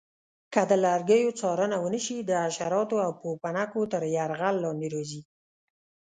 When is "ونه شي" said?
1.83-2.17